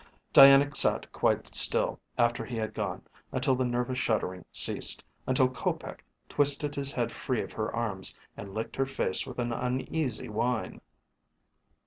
[0.33, 6.03] Diana sat quite still after he had gone until the nervous shuddering ceased, until Kopec
[6.27, 10.81] twisted his head free of her arms and licked her face with an uneasy whine.